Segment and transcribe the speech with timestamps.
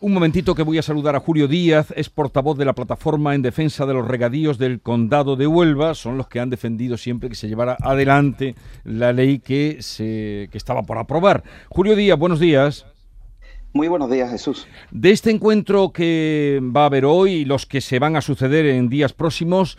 [0.00, 3.42] Un momentito que voy a saludar a Julio Díaz, es portavoz de la plataforma en
[3.42, 7.34] defensa de los regadíos del condado de Huelva, son los que han defendido siempre que
[7.34, 11.44] se llevara adelante la ley que, se, que estaba por aprobar.
[11.68, 12.86] Julio Díaz, buenos días.
[13.74, 14.66] Muy buenos días, Jesús.
[14.90, 18.64] De este encuentro que va a haber hoy y los que se van a suceder
[18.64, 19.76] en días próximos,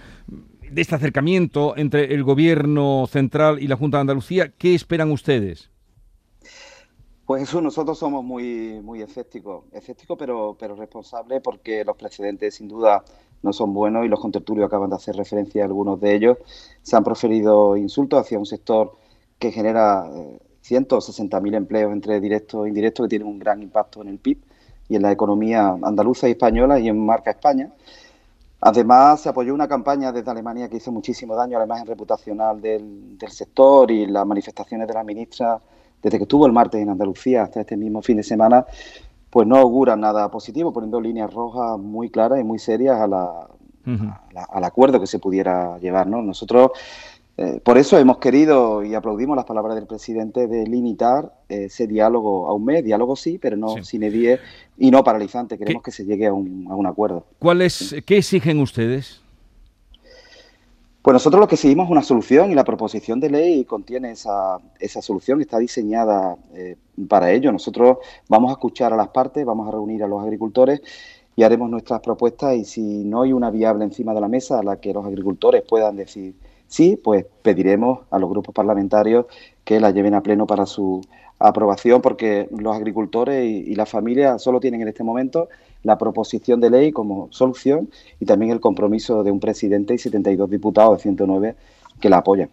[0.70, 5.72] de este acercamiento entre el gobierno central y la Junta de Andalucía, ¿qué esperan ustedes?
[7.26, 12.68] Pues Jesús, nosotros somos muy, muy escépticos, escépticos pero, pero responsables porque los precedentes sin
[12.68, 13.04] duda
[13.42, 16.38] no son buenos y los contertulios acaban de hacer referencia a algunos de ellos.
[16.84, 18.96] Se han proferido insultos hacia un sector
[19.40, 20.06] que genera
[20.64, 24.38] 160.000 eh, empleos entre directos e indirectos que tienen un gran impacto en el PIB
[24.90, 27.72] y en la economía andaluza y española y en marca España.
[28.62, 32.62] Además, se apoyó una campaña desde Alemania que hizo muchísimo daño a la imagen reputacional
[32.62, 35.60] del, sector y las manifestaciones de la ministra
[36.02, 38.66] desde que estuvo el martes en Andalucía hasta este mismo fin de semana,
[39.30, 43.48] pues no augura nada positivo, poniendo líneas rojas muy claras y muy serias a la,
[44.50, 46.08] al acuerdo que se pudiera llevar.
[46.08, 46.22] ¿no?
[46.22, 46.72] Nosotros,
[47.36, 52.48] eh, por eso hemos querido y aplaudimos las palabras del presidente de limitar ese diálogo
[52.48, 54.40] a un mes, diálogo sí, pero no sin edie
[54.78, 55.58] y no paralizante.
[55.58, 57.26] Queremos que se llegue a un, a un acuerdo.
[57.40, 59.25] ¿Cuál es, ¿Qué exigen ustedes?
[61.06, 64.60] Pues nosotros lo que seguimos es una solución y la proposición de ley contiene esa,
[64.80, 67.52] esa solución, está diseñada eh, para ello.
[67.52, 70.82] Nosotros vamos a escuchar a las partes, vamos a reunir a los agricultores
[71.36, 74.64] y haremos nuestras propuestas y si no hay una viable encima de la mesa a
[74.64, 76.34] la que los agricultores puedan decir
[76.68, 79.28] sí, pues pediremos a los grupos parlamentarios
[79.64, 81.02] que la lleven a pleno para su
[81.40, 85.50] aprobación porque los agricultores y, las familias solo tienen en este momento
[85.84, 87.90] la proposición de ley como solución
[88.20, 91.56] y también el compromiso de un presidente y 72 diputados de 109
[92.00, 92.50] que la apoyan.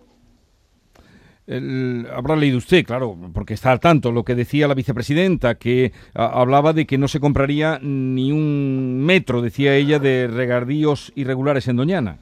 [2.15, 6.73] habrá leído usted, claro, porque está al tanto, lo que decía la vicepresidenta, que hablaba
[6.73, 12.19] de que no se compraría ni un metro, decía ella, de regadíos irregulares en Doñana.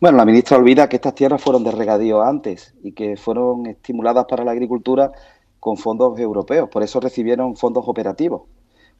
[0.00, 4.26] Bueno, la ministra olvida que estas tierras fueron de regadío antes y que fueron estimuladas
[4.26, 5.12] para la agricultura
[5.60, 8.42] con fondos europeos, por eso recibieron fondos operativos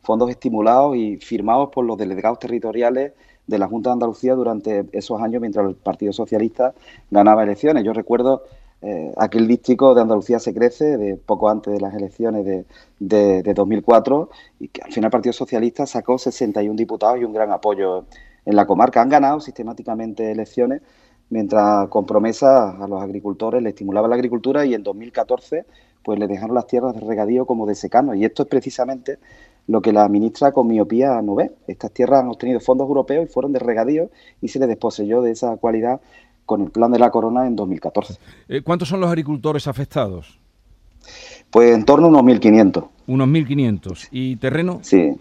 [0.03, 3.13] fondos estimulados y firmados por los delegados territoriales
[3.47, 6.75] de la Junta de Andalucía durante esos años mientras el Partido Socialista
[7.11, 7.85] ganaba elecciones.
[7.85, 8.43] Yo recuerdo
[8.83, 12.65] eh, aquel dístico de Andalucía se crece, de poco antes de las elecciones de,
[13.43, 14.31] de, 2004,
[14.61, 18.05] y que al final el Partido Socialista sacó 61 diputados y un gran apoyo
[18.49, 19.03] en la comarca.
[19.03, 20.81] Han ganado sistemáticamente elecciones,
[21.29, 25.67] mientras con promesas a los agricultores le estimulaba la agricultura y en 2014
[26.03, 28.15] pues le dejaron las tierras de regadío como de secano.
[28.15, 29.19] Y esto es precisamente
[29.67, 31.53] lo que la ministra con miopía no ve.
[31.67, 34.09] Estas tierras han obtenido fondos europeos y fueron de regadío
[34.41, 36.01] y se les desposeyó de esa cualidad
[36.47, 38.15] con el plan de la corona en 2014.
[38.49, 40.39] Eh, ¿Cuántos son los agricultores afectados?
[41.51, 42.89] Pues en torno a unos 1.500.
[43.07, 44.09] ¿Unos 1.500?
[44.11, 44.79] ¿Y terreno?
[44.81, 45.15] Sí.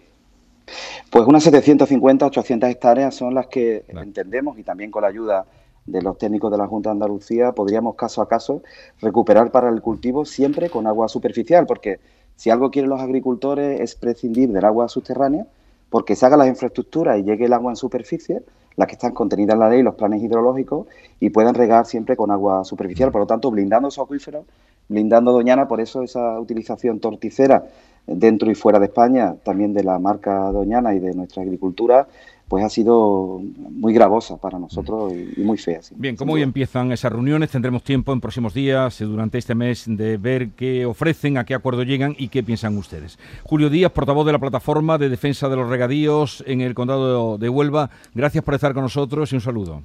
[1.09, 5.45] Pues unas 750, 800 hectáreas son las que entendemos y también con la ayuda
[5.85, 8.61] de los técnicos de la Junta de Andalucía podríamos caso a caso
[9.01, 11.99] recuperar para el cultivo siempre con agua superficial, porque
[12.35, 15.47] si algo quieren los agricultores es prescindir del agua subterránea,
[15.89, 18.41] porque se hagan las infraestructuras y llegue el agua en superficie,
[18.75, 20.87] las que están contenidas en la ley, los planes hidrológicos,
[21.19, 23.11] y puedan regar siempre con agua superficial.
[23.11, 24.45] Por lo tanto, blindando esos acuíferos,
[24.87, 27.65] blindando Doñana, por eso esa utilización torticera
[28.07, 32.07] dentro y fuera de España, también de la marca Doñana y de nuestra agricultura,
[32.47, 33.41] pues ha sido
[33.71, 35.81] muy gravosa para nosotros y, muy fea.
[35.95, 37.49] Bien, ¿cómo hoy empiezan esas reuniones?
[37.49, 41.53] Tendremos tiempo en próximos días, eh, durante este mes, de ver qué ofrecen, a qué
[41.53, 43.19] acuerdo llegan y qué piensan ustedes.
[43.43, 47.49] Julio Díaz, portavoz de la Plataforma de Defensa de los Regadíos en el Condado de
[47.49, 49.83] Huelva, gracias por estar con nosotros y un saludo.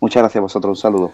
[0.00, 1.12] Muchas gracias a vosotros, un saludo.